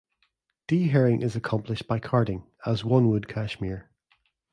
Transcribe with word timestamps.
Dehairing 0.67 1.21
is 1.21 1.35
accomplished 1.35 1.87
by 1.87 1.99
carding 1.99 2.43
as 2.65 2.83
one 2.83 3.09
would 3.09 3.27
cashmere. 3.27 3.91